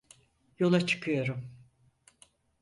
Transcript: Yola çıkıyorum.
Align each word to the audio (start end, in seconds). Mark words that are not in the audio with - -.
Yola 0.59 0.85
çıkıyorum. 0.87 1.49